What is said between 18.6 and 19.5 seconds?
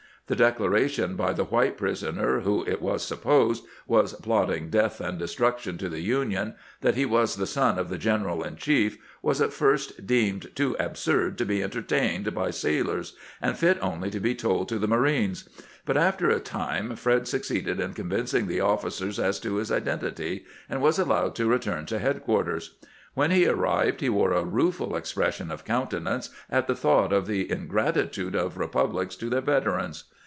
officers as